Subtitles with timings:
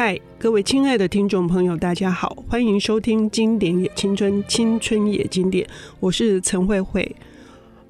[0.00, 5.66] 嗨，各位亲爱的听众朋友，大家好，欢迎收听《经典也青春，青春也经典》，
[5.98, 7.16] 我是陈慧慧。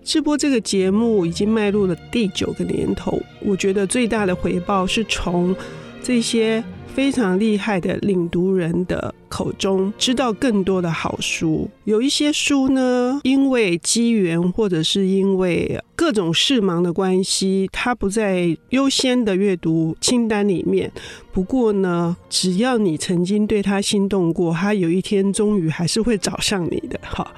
[0.02, 5.54] 直播这个节目已经迈入了第九个年头，我觉得最大的回报是从
[6.02, 6.64] 这些
[6.98, 11.70] 非常厉害的领读人的口中知道更多的好书。
[11.84, 20.90] 有一些书呢，因为机缘或者是因为各种事忙的关系，它不在优先的阅读清单里面。
[21.30, 26.98] 不过呢，只要你曾经对他心动过，他有一天终于还是会找上你的。
[27.04, 27.32] 好，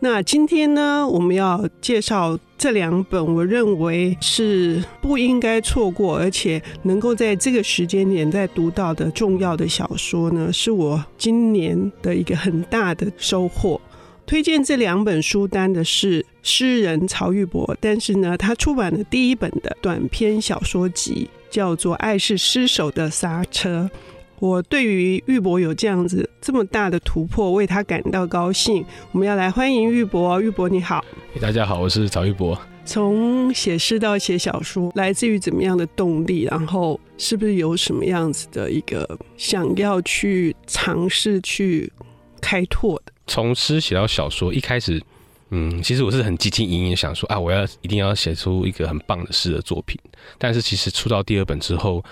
[0.00, 13.80] 那今天呢，我们要介绍这两本，我认为是不应该错过，而且能够在这个时间点再读到的重要的小说呢，是我今年的一个很大的收获。
[14.24, 21.28] 推荐这两本书单的是诗人曹玉博，但是呢，他出版的第一本的短篇小说集。
[21.48, 23.88] 叫做《爱是失手的刹车》，
[24.38, 28.84] 我对于玉博有这样子这么大的突破，为他感到高兴。
[29.12, 31.02] 我们要来欢迎玉博，玉博你好。
[31.40, 32.58] 大家好，我是曹玉博。
[32.84, 36.42] 从写诗到写小说，来自于怎么样的动力？
[36.42, 41.90] 然后是不是有什么样子的一个想要去尝试去
[42.40, 43.12] 开拓的？
[43.26, 45.02] 从诗写到小说，一开始。
[45.50, 49.96] 嗯，其实我是很积极营营想说啊，我要一定要写出一个很棒的诗的作品。
[50.38, 52.04] 但是其实出到第二本之后，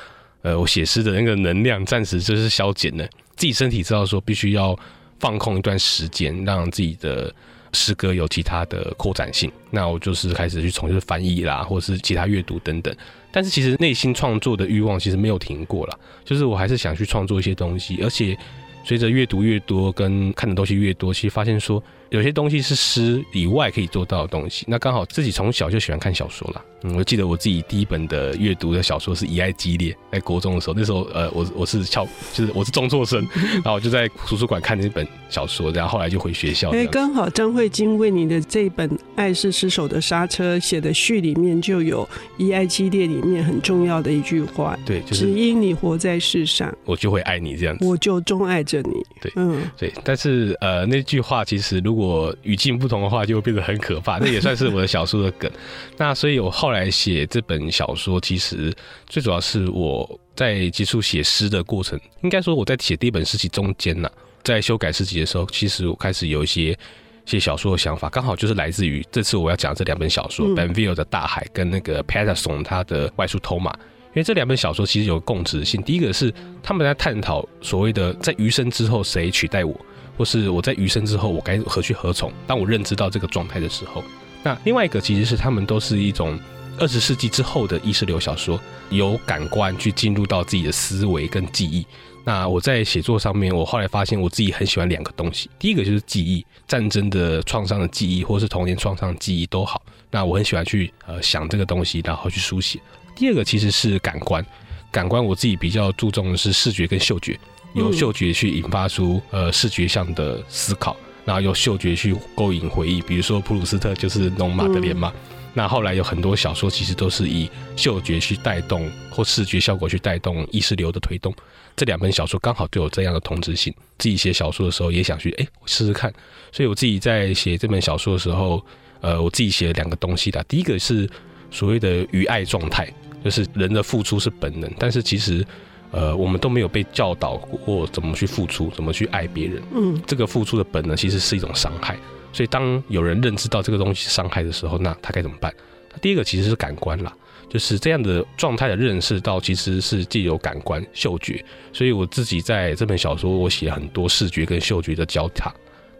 [0.45, 3.05] 呃，我写诗的那个能量暂时就是消减了。
[3.34, 4.78] 自己身体知道说必须要
[5.19, 7.34] 放空一段时间，让自己的
[7.73, 9.50] 诗歌有其他的扩展性。
[9.70, 12.95] 那我就是开始去从事翻译啦，或者是其他阅读等等。
[13.33, 18.37] 但是其实内心创作的欲望其实没有停过啦，就是我还是想去创作一些东西，而且
[18.84, 21.82] 随着阅读越多，跟看的东西越多，其实发现说。
[22.10, 26.64] 有些东西是诗以外可以做到的东西，那刚好自己从小就喜欢看小说啦。
[26.84, 33.26] 嗯，我记得我自己第一本的阅读的小说是《以爱激烈》，在国中的时候，那时候呃，我我是翘，就是我是中辍生，
[33.64, 36.70] 然后我就在图书馆看那本小说，然后后来就回学校。
[36.70, 42.04] 哎，刚好张慧晶为你的这本《爱是失手的刹车》写的序里面就有
[42.36, 49.02] 《以爱激烈》里面很重要的一句话，对，就是只因你活在世上，我就会爱你这样子，我就钟爱着你。
[49.20, 54.18] 对，嗯，对，但是呃，那句话其实如果语境不同的话，就会变得很可怕。
[54.18, 55.50] 那也算是我的小说的梗。
[55.98, 57.64] 那所以我后来写这本。
[57.74, 58.72] 小说其实
[59.06, 64.08] 最主要是我在接触写诗的过程，应该说我在写第一本诗集中间呢，
[64.44, 66.78] 在修改诗集的时候，其实我开始有一些
[67.26, 73.72] 写小说的想法，刚好就是来自于这次我要讲这两本小说，嗯 Benville 的《大海》跟那个 Patterson 他的《外出偷马》，
[74.14, 75.82] 因为这两本小说其实有共识性。
[75.82, 76.32] 第一个是
[76.62, 79.78] 他们在探讨所谓的在余生之后谁取代我，
[80.16, 82.32] 或是我在余生之后我该何去何从。
[82.47, 84.03] 当我认知到这个状态的时候，
[84.42, 86.38] 那另外一个其实是他们都是一种。
[86.76, 88.60] 二十世纪之后的意识流小说，
[88.91, 91.86] 由感官去进入到自己的思维跟记忆。
[92.24, 95.48] 那我在写作上面，我后来发现我自己很喜欢两个东西。
[95.56, 99.80] 第一个就是记忆，战争的创伤的记忆，或是童年创伤的记忆都好。
[100.10, 102.80] 那我很喜欢去呃想这个东西，然后去书写。
[103.14, 104.44] 第二个其实是感官，
[104.91, 107.38] 感官我自己比较注重的是视觉跟嗅觉，
[107.75, 113.00] 由嗅觉去引发出呃视觉上的思考，然后由嗅觉去勾引回忆。
[113.03, 115.12] 比如说普鲁斯特就是《龙马德莲》嘛。
[115.56, 121.32] 那后来有很多小说，其实都是以嗅觉去带动或视觉效果去带动意识流的推动。
[121.76, 123.72] 这两本小说刚好都有这样的同质性。
[123.97, 126.12] 自己写小说的时候也想去，哎，我试试看。
[126.50, 128.60] 所以我自己在写这本小说的时候，
[129.00, 130.42] 呃，我自己写了两个东西的。
[130.48, 131.08] 第一个是
[131.53, 132.92] 所谓的余爱状态，
[133.24, 135.44] 就是人的付出是本能，但是其实，
[135.90, 139.62] 呃，我们都没有被教导过怎么去付出，怎么去爱别人。
[139.74, 141.96] 嗯，这个付出的本能其实是一种伤害。
[142.32, 145.54] 所以，当有人认知到这个东西伤害的时候，那他该怎么办？
[145.92, 147.12] 那第一个其实是感官啦，
[147.48, 151.44] 就是这样的状态的认识到，其实是既有感官、嗅觉。
[151.72, 155.54] 所以我自己在这本小说，我写很多视觉跟嗅觉的交叉，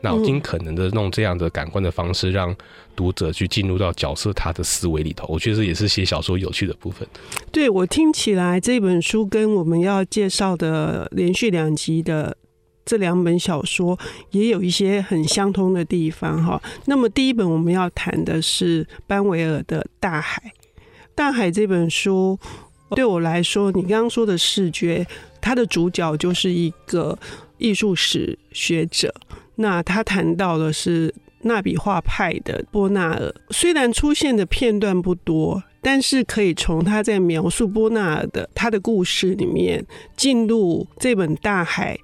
[0.04, 2.54] 那我尽可能的弄这样的感官的方式，让
[2.94, 5.27] 读者去进入到角色他的思维里头。
[5.28, 7.09] 我觉得这也是写小说有趣的部分。
[7.51, 12.36] 对，我听起来，这本书跟我们要介绍的连续两集的。
[12.86, 13.98] 这两本小说
[14.33, 16.62] 也有一些很相通的地方哈。
[16.84, 20.42] 那么第一本我们要谈的是班维尔的《大海》。
[21.15, 22.39] 《大海》这本书
[22.91, 25.06] 对我来说，你刚刚说的视觉，
[25.44, 27.18] 他的主角就是一个
[27.58, 29.14] 艺术史学者。
[29.56, 39.84] 那他谈到的是纳比画派的波纳尔，虽然出现的片段不多，但是可以从他在描述波纳尔的他的故事里面
[40.16, 41.94] 进入这本《大海》。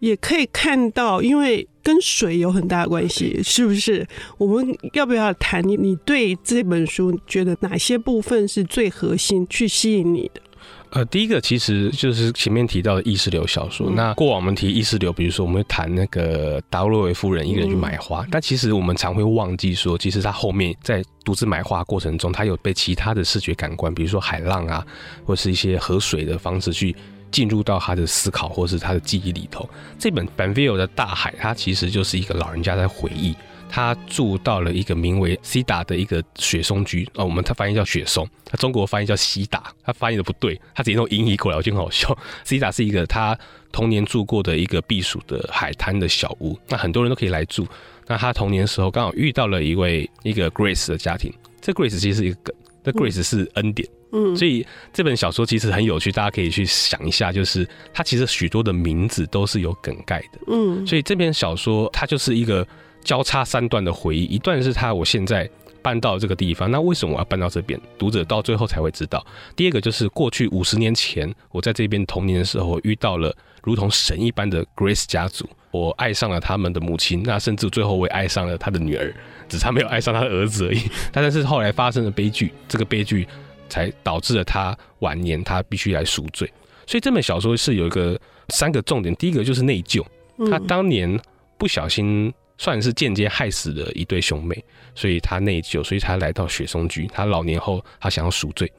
[0.00, 4.06] 也可以看到，因为跟水有很大的关系，是不是？
[4.36, 5.78] 我们要不要谈你？
[5.78, 10.42] 你对这本书觉得哪些部分是最核心，去吸引你的？
[10.90, 13.88] 呃，第一个其实就是前面提到的意识流小说。
[13.90, 24.86] 嗯、那过往我们提意识流，比如说我们会谈那个达洛维夫人一个人去买花，嗯、但其实我们常会忘记说，其实他后面在独自买花过程中，他有被其他的视觉感官，比如说海浪啊，
[25.24, 26.94] 或是一些河水的方式去
[27.32, 29.68] 进入到他的思考或是他的记忆里头。
[29.98, 33.34] 这本 Banville 的大海，它其实就是一个老人家在回忆。
[33.74, 42.16] 他住到了一个名为西达的一个雪松居，哦，我们他翻译叫雪松，他中国翻译叫西达，他翻译的不对，他直接用音译过来，我觉得很好笑。
[42.46, 43.36] 西达是一个他
[43.72, 47.66] 童年住过的一个避暑的海滩的小屋，那很多人都可以来住。
[48.06, 52.54] 那他童年的时候刚好遇到了一位一个 Grace 的家庭，这 Grace 其实是一个梗，
[52.84, 62.64] 这 Grace 是恩典，嗯，所以这本小说其实很有趣，大家可以去想一下，就是它其实许多的名字都是有梗概的，嗯，所以这篇小说它就是一个。
[63.04, 65.48] 交叉三段的回忆，一段是他我现在
[65.82, 67.78] 搬到这个地方，那为什么我要搬到这边？
[67.98, 69.24] 读者到最后才会知道。
[69.54, 79.14] 第二个就是过去五十年前，我在这边童年的时候，遇到了如同神一般的 Grace 家族，我爱上了他们的母亲，那甚至最后我也爱上了他的女儿，
[79.46, 80.80] 只差没有爱上他的儿子而已。
[81.12, 83.28] 但是后来发生了悲剧，这个悲剧
[83.68, 86.50] 才导致了他晚年他必须来赎罪。
[86.86, 88.18] 所以这本小说是有一个
[88.48, 90.02] 三个重点，第一个就是内疚，
[90.50, 91.20] 他当年
[91.58, 92.32] 不小心。
[92.58, 94.64] 算是间接害死了一对兄妹，
[94.94, 97.08] 所以他内疚，所以他来到雪松居。
[97.12, 98.70] 他老年后，他想要赎罪，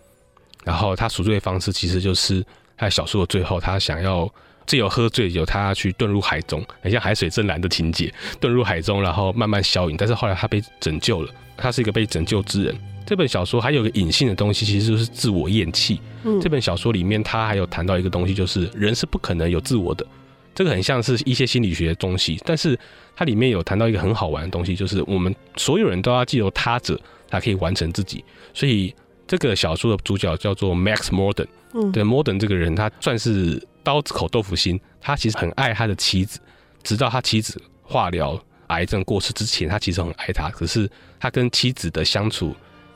[0.64, 2.42] 然后他赎罪的方式其实就是
[2.78, 4.32] 他在小说的最后，他想要
[4.66, 9.98] 借由喝醉酒，他去遁入海中，很像海水正蓝的情节，遁入海中，然后慢慢消隐。
[9.98, 12.76] 但是后来他被拯救了，他是一个被拯救之人。
[13.06, 16.02] 这本小说还有个隐性的东西，其实就是自我厌弃。
[16.24, 20.04] 嗯，这本小说里面他还有谈到一个东西，就是人是不可能有自我的。
[20.56, 22.80] 这个很像是一些心理学的东西，但是
[23.16, 27.00] 它里面有谈到一个很好玩的东西，就是我们所有人都要借由他者
[27.30, 28.24] 才可以完成自己。
[28.54, 28.96] 所以
[29.28, 36.40] 这个小说的主角叫做 Max Morden，嗯，对，Morden 这个人他算是刀子口豆腐心，他其实很爱他的妻子，
[36.84, 40.50] 直到他妻子化疗癌症过世之前，他其实很爱他。
[40.50, 42.56] 可是他跟妻子的相处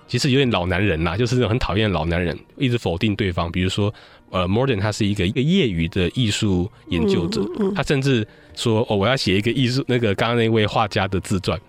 [0.10, 3.94] 其实有点老男人啦，就是那种很讨厌的老男人，一直否定对方，比如说。
[4.32, 7.42] 呃，Morden 他是一个一个业余的艺术研究者，
[7.76, 8.24] 他甚至
[8.56, 11.60] 说哦，我要写一个艺术那个刚刚那位画家的自传，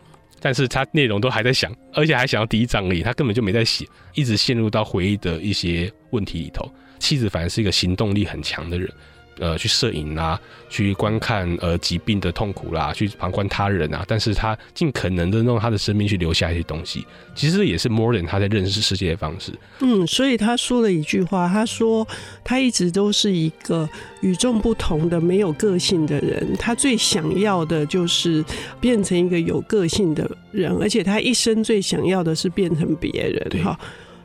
[0.43, 6.71] 但是他内容都还在想，而且还想要第一章而已，他根本就没在写，一直陷入到回忆的一些问题里头。
[6.99, 8.93] 妻子反而是一个行动力很强的人。
[9.41, 19.53] 呃，去摄影啊，去观看呃疾病的痛苦啦，去旁观他人啊，但是他尽可能的用他的生命去留下一些东西，其实也是 Morden 他在认识世界的方式。
[19.81, 22.07] 嗯，所以他说了一句话，他说
[22.45, 23.89] 他一直都是一个
[24.21, 28.45] 与众不同的、没有个性的人，他最想要的就是
[28.79, 33.65] 变成一个有个性的人，而且他一生最想要的是变成别人。
[33.65, 33.81] 哈。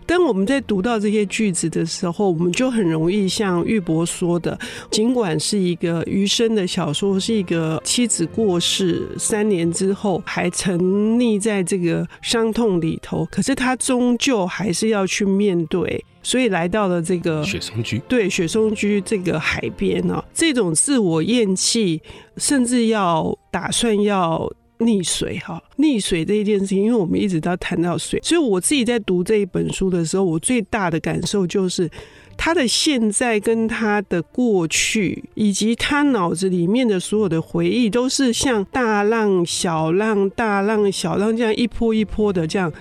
[0.06, 4.58] 当我们在读到这些句子的时候，我们就很容易像玉博说的，
[4.92, 10.78] 尽管是一个余生的小说，是一个妻子过世三年之后还沉
[11.18, 22.02] 溺在这个伤痛里头，可是他终究还是要去面对，所以来到了这个雪松居，对，雪松居这个海边呢，这种自我厌弃，
[22.38, 24.52] 甚至要打算要。
[24.86, 31.90] 溺水哈，溺水这一件事情，因为我们一直都谈到水，所以我自己在读这一本书的时候，我最大的感受就是，
[32.38, 42.72] 他的现在跟他的过去，以及他脑子里面的所有的回忆，都是像大浪、小浪、大浪、小浪这样一波一波的这样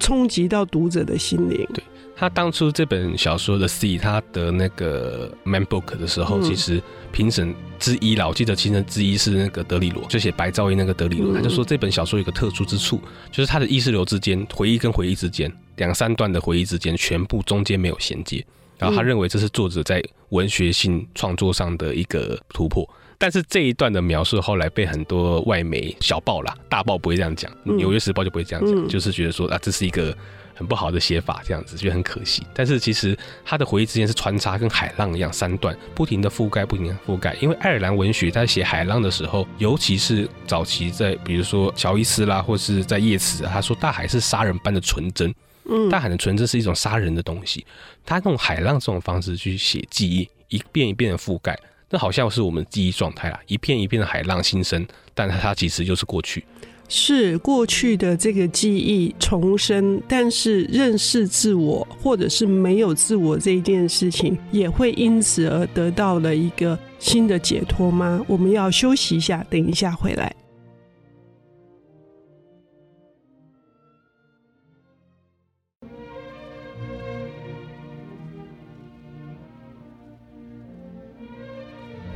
[0.00, 1.68] 冲击到读者的心灵。
[1.74, 1.84] 对。
[2.22, 13.00] 他当初这本小说的 C，他得那个 Man Book 的时候，其实评审之一啦，我记得评审之一是那个德里罗，就写白噪音那个德里罗，他就说这本小说有个特殊之处，
[13.32, 18.46] 就是他的意识流之间，回忆跟回忆之间，两三段的回忆之间，全部中间没有衔接，
[18.78, 22.88] 然后他认为这是作者在文学性创作上的一个突破。
[23.18, 30.16] 但是这一段的描述后来被很多外媒小报啦，大报不会这样讲，纽约时报就不会这样讲，就是觉得说啊，这是一个。
[30.54, 32.46] 很不好的写法，这样子觉得很可惜。
[32.54, 37.34] 但是其实他的回忆之间是穿插，跟海浪一样，三段不停的覆盖，不停的覆盖。
[37.40, 45.34] 因为爱尔兰文学在写海浪的时候，尤其是早期在，比如说乔伊斯啦，或是在叶慈，他说大海是杀人般的纯真。
[45.64, 47.64] 嗯，大海的纯真是一种杀人的东西。
[48.04, 51.56] 他用海浪这种方式去写记忆，一遍一遍的覆盖，
[51.88, 56.44] 那好像是我们记忆状态啦，一片一片的海浪新生，但它其实就是过去。
[56.88, 68.22] 是过去的这个记忆重生，但是认识自我或者是没有自我这一件事情，也会因此而得到了一个新的解脱吗？
[68.26, 70.34] 我们要休息一下，等一下回来。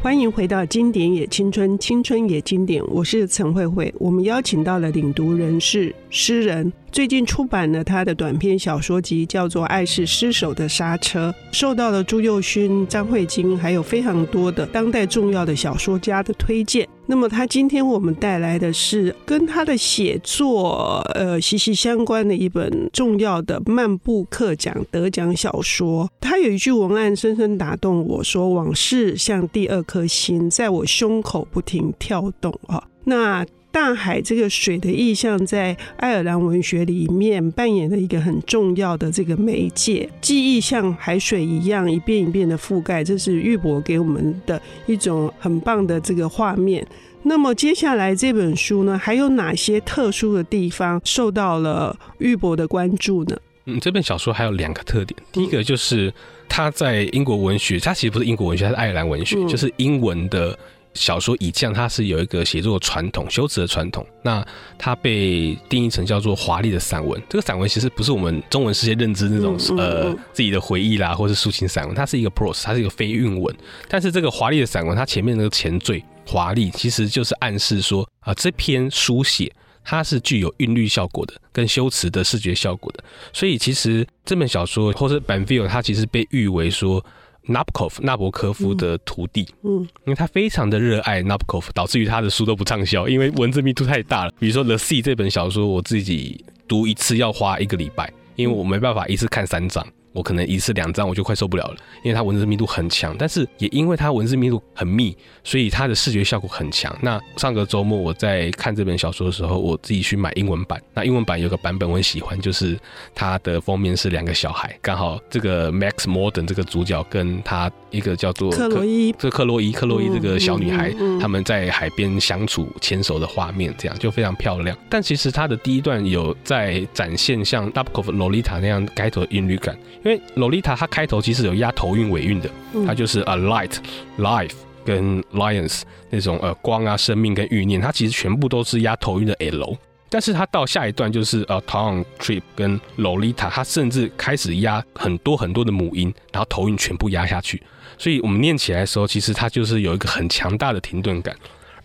[0.06, 2.80] 欢迎回到经典也青春，青春也经典。
[2.86, 3.92] 我是陈慧慧。
[3.98, 16.88] 我们邀请到了领读人士诗人，最近出版了他的短篇小说集，叫做《爱是失手的刹车》，受到了朱佑勋、张慧晶还有非常多的当代重要的小说家的推荐。
[17.06, 26.10] 那么他今天我们带来的是跟他的写作呃息息相关的一本重要的漫步课奖得奖小说。
[26.20, 33.46] 他有一句文案深深打动我说：“往事像第二颗心，在我胸口不停跳动。”啊，那
[33.76, 46.86] 大海这个水的意象在爱尔兰文学里面扮演了一个很重要的这个媒介，记忆像海水一样一遍一遍的覆盖，这是玉博给我们的一种很棒的这个画面。
[47.24, 53.36] 那么接下来这本书呢，还有哪些特殊的地方受到了玉博的关注呢？
[53.66, 56.10] 嗯，这本小说还有两个特点，第一个就是
[56.48, 60.58] 它在英国文学，它其实不是英国文学，它是爱尔兰文学，嗯、就是英文的
[60.96, 64.04] 小说以降，它是有一个写作传统、修辞的传统。
[64.22, 64.44] 那
[64.76, 73.54] 它被定义成叫做华丽的散文，这个散文其实不是我们中文世界认知那种、呃自己的回忆啦，或是抒情散文，它是一个 prose，它是一个非韵文。
[73.86, 76.02] 但是这个华丽的散文，它前面那个前缀。
[76.26, 79.52] 华丽其实就是暗示说啊，这篇书写
[79.84, 83.04] 它是具有韵律效果的，跟修辞的视觉效果的。
[83.32, 87.04] 所以其实这本小说或者 Banville，它其实被誉为说
[87.48, 89.48] Nabokov 纳博科夫的徒弟。
[89.62, 94.32] 嗯，因为他非常的热爱 Nabokov，导致于他的书都不畅销，因为文字密度太大了。
[94.38, 99.86] 比如说《The Sea》这本小说，我自己读一次要花一个礼拜，因为我没办法一次看三章。
[100.16, 106.96] 我可能一次两张我就快受不了了，因为它文字密度很强，但是也因为它文字密度很密，所以它的视觉效果很强。
[107.02, 110.82] 那上个周末我在看这本小说的时候，我自己去买英文版。
[110.94, 112.78] 那英文版有个版本我很喜欢，就是
[113.14, 124.76] 它的封面是两个小孩，刚好这个 Max Morden 这个主角跟他一个叫做克洛伊，这克洛伊，克洛伊这个小女孩，他们在海边相处牵手的画面，这样就非常漂亮。
[124.88, 129.76] 但其实它的第一段有在展现像 Nabokov Lolita 那样开头的韵律感。
[130.06, 132.48] 因为洛丽塔它开头其实有押头韵尾韵的，
[132.86, 133.72] 它就是 a light
[134.18, 134.52] life
[134.84, 139.76] 跟 lions 那种呃光啊生命跟欲念，它其实全部都是押头韵的 l。
[140.08, 147.60] 但是它到下一段就是呃 town trip 跟 Lolita，，它甚至开始押很多很多的母音，然后头韵全部压下去，
[147.98, 151.34] 所以我们念起来的时候，其实它就是有一个很强大的停顿感。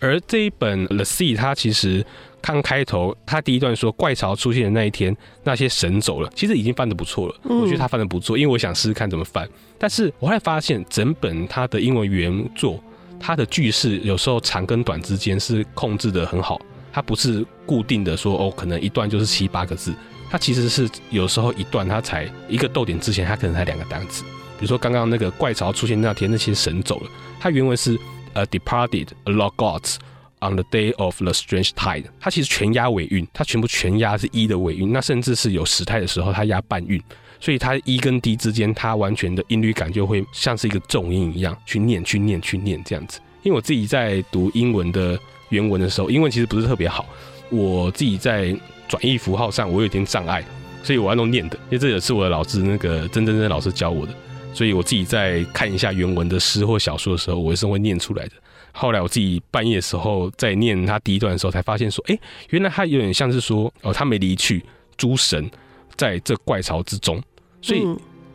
[0.01, 2.05] 而这一本 The Sea 它其实。
[2.43, 6.31] 看开头，它第一段说怪潮出现的那一天，那些神走了。
[6.35, 9.47] 其实已经翻得不错了，我觉得他翻得不错，因为我想试试看怎么翻。
[9.77, 12.83] 但是我后来发现，整本它的英文原作，
[13.19, 16.59] 它的句式有时候长跟短之间是控制得很好，
[16.91, 19.93] 它不是固定的说哦，可能一段就是七八个字，
[20.31, 24.23] 它其实是有时候一段它才一个逗点之前，它可能才两个单词。
[24.57, 27.95] 比如说刚刚那个怪潮出现那天，那些神走了，它原文是
[28.33, 29.95] a departed a lot gods。
[30.43, 36.99] On the day of the strange tide，它其实全押尾韵，它全部全押是一的尾韵，那甚至是有时态的时候，它押半韵，
[37.39, 43.19] 所以它一跟 d 之间，它完全的音律感就会像是一个重音一样去念、去念、去念这样子。
[43.43, 45.15] 因为我自己在读英文的
[45.49, 47.05] 原文的时候，英文其实不是特别好，
[47.51, 48.51] 我自己在
[48.87, 50.43] 转译符号上我有点障碍，
[50.81, 54.13] 所以我要弄念的，因为这也是我的老师那个曾曾曾老师教我的，
[54.53, 58.31] 所以我自己在看一下原文的诗或小说的时候，我也是会念出来的。
[58.73, 62.17] 后来我自己半夜的时候在念他第一段的时候，才发现说，哎，
[62.49, 64.63] 原来他有点像是说，哦，他没离去，
[64.97, 65.49] 诸神
[65.95, 67.21] 在这怪巢之中，
[67.61, 67.85] 所以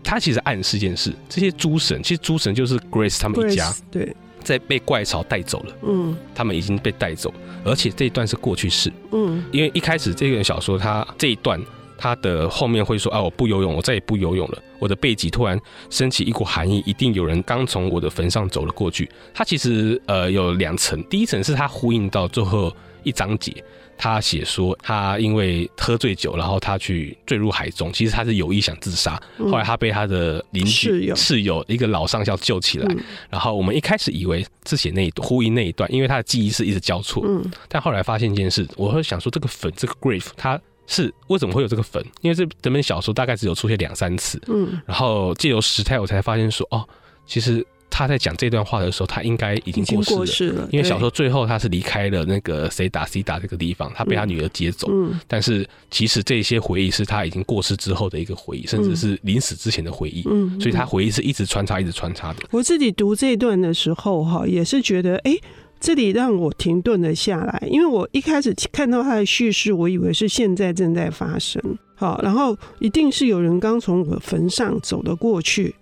[0.04, 7.32] 他其实暗示一件事，这些诸神其实诸神就是 Grace 他们一家，对，在被怪巢带走了，嗯，他们已经被带走，
[7.64, 11.60] 而且这一段是过去式，嗯，因为一开始这个小说它这一段。
[11.98, 14.62] 他的后面会说啊，我不游泳，我再也不游泳了。
[14.78, 19.08] 我的背脊突然升起一股寒意，一定有人刚从我的坟上走了过去。
[19.32, 22.70] 他其实呃有两层，第一层是他呼应到最后
[23.02, 23.64] 一章节，
[23.96, 29.18] 他写说他因为喝醉酒，然后他去坠入海中，其实他是有意想自杀。
[29.38, 32.96] 后来他被他的邻居室友一个老上校救起来。
[33.30, 37.24] 然后我们一开始以为是写那一段呼应那一段，因为他的记忆是一直交错。
[37.26, 40.60] 嗯，但后来发现一件事，我会想说这个坟这个 grave 他。
[40.86, 42.04] 是为什么会有这个粉？
[42.20, 46.86] 因为这整本小说大概只有出现两三次，嗯，然后借由时态，我才发现说，哦，
[47.26, 50.16] 其实他在讲这段话的时候，他应该已经过世了。
[50.16, 54.88] 过世了，因为小说最后他是离开了那个谁打谁打这个地方，他被他女儿接走。
[54.90, 60.22] 嗯，但是其实这些回忆是他已经过世之后的一个回忆，甚至是临死之前的回忆。
[60.30, 62.40] 嗯，所以他回忆是一直穿插，一直穿插的。
[62.50, 65.36] 我自己读这一段的时候，哈，也是觉得，哎。
[65.78, 71.62] 这里让我停顿了下来，因为我一开始看到他的叙事，我以为是现在正在发生。
[71.94, 75.74] 好，然后一定是有人刚从我的坟上走了过去。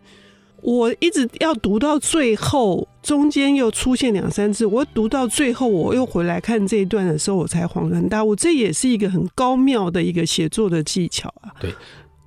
[0.63, 11.53] 我一直要读到最后，中间又出现两三次，我读到最后，我又回来看这一段的时候，我才恍然大悟，这也是一个很高妙的一个写作的技巧啊。
[11.61, 11.71] 对，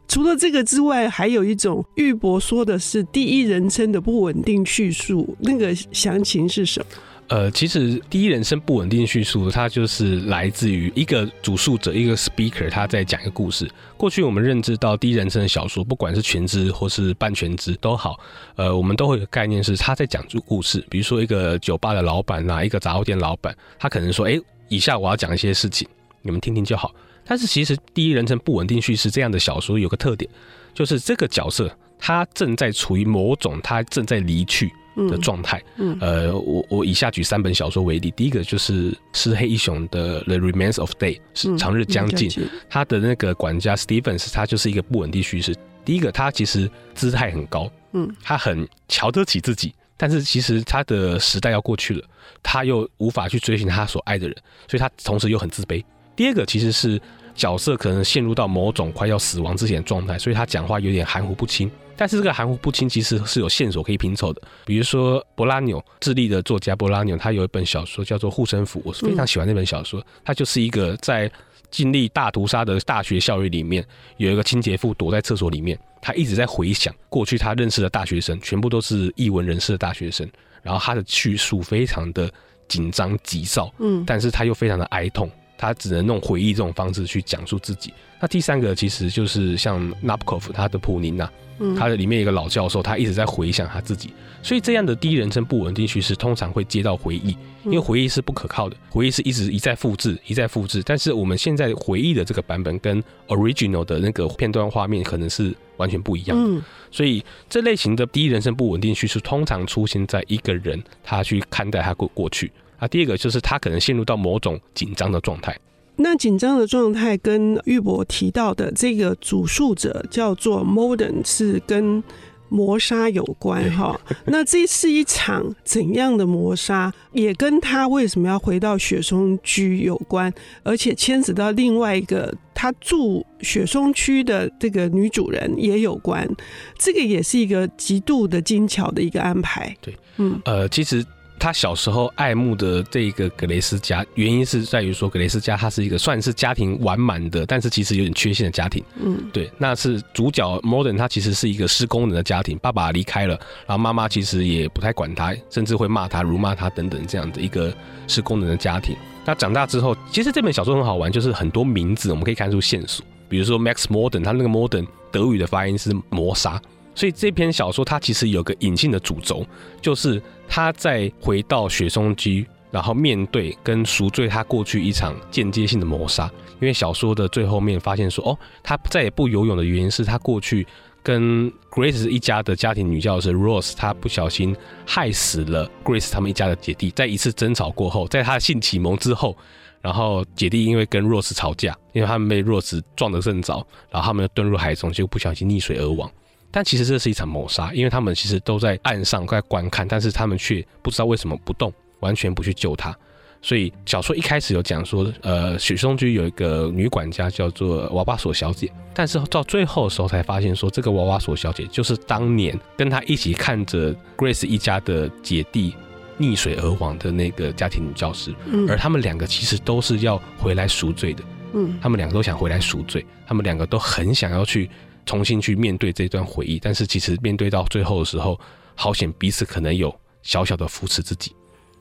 [0.08, 6.86] 除了这个之外，还有一种玉博说的是第一人称的不稳定叙述，那个详情是什么？
[7.30, 13.70] 呃，其实第一人称不稳定叙述，它就是来自于一个主述者，一个 speaker，他在讲一个故事。
[13.98, 18.18] 过去我们认知到第一人称的小说，不管是全知或是半全知都好，
[18.56, 20.82] 呃，我们都会有概念是他在讲述故事。
[20.90, 25.86] 比如说一个酒吧的老板啊，一个杂货店老板，他可能说：“哎，以下我要讲一些事情，
[26.22, 26.96] 你们听听就好。”
[27.28, 30.32] 但是其实第一人称不稳定叙事这样的小说有个特点，
[30.74, 31.70] 就是这个角色
[32.00, 34.72] 他正在处于某种他正在离去。
[35.10, 42.32] 的状态，嗯，呃，我我以下举三本小说为例，第一个就是是黑一雄的《The Remains of Day》是长日将近，
[42.68, 45.56] 他的那个管家 Stevens，他就是一个不稳定叙事。
[45.86, 52.04] 第一个，他其实姿态很高，嗯，他很瞧得起自己，但是其实他的时代要过去了，
[52.42, 54.36] 他又无法去追寻他所爱的人，
[54.68, 55.84] 所以他同时又很自卑。
[56.16, 57.00] 第二个，其实是
[57.36, 61.70] 角色可能陷入到某种快要死亡之前的状态，所以他讲话有点含糊不清。
[61.98, 70.06] 但是这个含糊不清其实是有线索可以拼凑的，比如说博拉纽，智利的作家博拉纽，他有一本小说叫做《护身符》，我是非常喜欢那本小说。
[70.24, 71.30] 他就是一个在
[71.72, 73.86] 经历大屠杀的大学校园里面，
[74.18, 80.30] 有一个清洁妇躲在厕所里面，他一直在回想过去他认识的大学生，全部都是艺文人士的大学生，
[80.62, 82.32] 然后他的叙述非常的
[82.68, 85.30] 紧张急躁，嗯，但是他又非常的哀痛。
[85.58, 87.94] 他只能用回忆这种方式去讲述自己。
[88.20, 94.12] 那第三个其实就是像纳博科夫他的普宁娜，嗯，他的里面一个老教授，他一直在回想他自己。
[94.42, 97.36] 所以这样的第一人称不稳定叙事通常会接到回忆，
[97.66, 100.82] 因为回忆是不可靠的，回忆是一直一再复制，一再复制。
[100.84, 106.64] 但是我们现在回忆的这个版本跟 original 的那个片段画面可能是完全不一样的。
[106.90, 112.52] 所以这类型的第一人称不稳定叙事通常出现在一个人他去看待他过过去。
[112.78, 115.58] 啊，第二个就是他可能陷入到某种紧张的状态。
[116.00, 122.04] 那紧张的状态跟玉博提到的这个主述者叫做 Morden 是跟
[122.50, 124.00] 磨砂有关哈。
[124.26, 136.30] 那这是一场怎样的磨砂，也跟他为什么要回到雪松居有关，而且牵扯到另外一个他住雪松区的这个女主人也有关。
[136.78, 139.76] 这个也是一个极度的精巧的一个安排。
[139.82, 141.04] 对，嗯，呃，其实。
[141.40, 148.84] 他小时候爱慕的这个格雷斯家，原因是在于说格雷斯家他是一个算是家庭完满的，但是其实有点缺陷的家庭。
[149.00, 157.74] 嗯，对，那是主角 Morden 他其实是一个失功能的家庭，爸爸离开了，然后妈妈其实也不太管他，甚至会骂他、辱骂他等等这样的一个
[158.08, 158.96] 失功能的家庭。
[159.24, 166.62] 那长大之后，其实这本小说很好玩，就是很多名字我们可以看出线索，比如说 Max Morden，他那个 Morden 德语的发音是谋杀。
[166.98, 169.46] 所以这篇小说它其实有个隐性的主轴，
[169.80, 176.28] 就是他在回到雪松居，然后面对跟赎罪他过去一场间接性的谋杀。
[176.60, 180.66] 因为小说的最后面发现说，哦，他再也不游泳的原因是他过去
[181.04, 186.90] 跟 Grace 一家的家庭女教师 Rose，他不小心害死了 Grace 他们一家的姐弟。
[186.90, 189.38] 在一次争吵过后，在他的性启蒙之后，
[189.82, 196.10] 然后姐弟因为跟 Rose 吵架，因为他们被 Rose 撞得正着，然后他们又遁入海中，就不小心溺水而亡。
[196.58, 202.98] 但其实这是一场谋杀，因为他们其实都在岸上在观看，但是他们却不知道为什么不动，完全不去救他。
[203.44, 215.76] 所以小说一开始有讲说，呃，许松居有一个女管家叫做娃娃索小姐，但是到最后的时候才发现说，这个娃娃索小姐就是当年跟她一起看着 Grace 一家的姐弟
[216.20, 218.34] 溺水而亡的那个家庭女教师，
[218.68, 224.68] 而他们两个其实都是要回来赎罪的，嗯，他们两个都想回来赎罪，他们两个都很想要去。
[225.08, 228.40] 重新去面对这段回忆，但是其实面对到最后的时候，
[228.76, 229.92] 好险彼此可能有
[230.22, 231.34] 小小的扶持自己，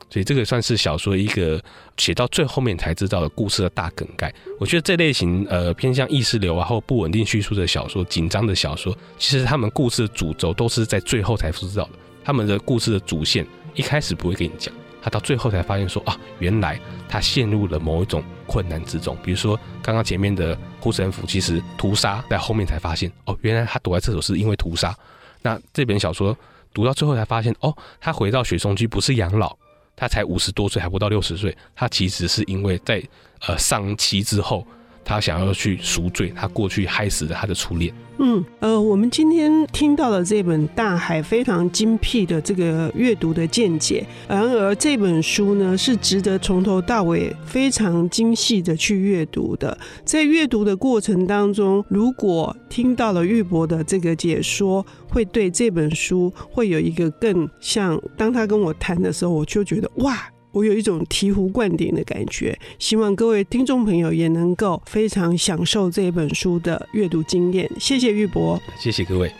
[0.09, 1.61] 所以这个算是小说一个
[1.97, 4.33] 写到最后面才知道的故事的大梗概。
[4.59, 11.91] 我觉得这类型呃偏向意识流啊或不稳定叙述的小说，紧张的小说，其实他们故事的主轴都是在最后才知道的，
[12.23, 14.73] 他们的故事的主线一开始不会跟你讲。
[15.07, 19.17] 他到最后才发现说啊，原来他陷入了某一种困难之中。
[19.23, 24.93] 比如说刚刚前面的护身符，其实屠杀在后面才发现哦，原来他躲在厕所是因为屠杀。
[25.41, 26.37] 那这本小说
[26.73, 29.55] 读到最后才发现哦，他回到雪松居不是养老，
[29.95, 33.01] 他才五十多岁还不到六十岁，他其实是因为在
[33.47, 34.67] 呃丧妻之后，
[35.07, 37.93] 他想要去赎罪他过去害死了他的初恋。
[38.19, 49.77] 嗯，呃，我们今天听到了这本大海非常精辟的这个阅读的见解，然而这本书呢是值得从头到尾非常精细的去阅读的。
[50.03, 58.01] 在阅读的过程当中，如果听到了玉博的这个解说，会对这本书会有一个更像。
[58.17, 60.27] 当他跟我谈的时候，我就觉得哇。
[60.57, 67.69] 我有一种醍醐灌顶的感觉，希望各位听众朋友也能够非常享受这本书的阅读经验。
[67.79, 69.31] 谢谢玉博，谢谢各位。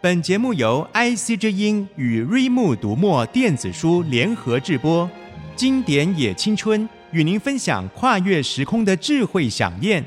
[0.00, 5.08] 本节目由 IC 之音与瑞木读墨电子书联合制播，
[5.54, 10.02] 经典也青春与您分享跨越时空的智慧饗宴。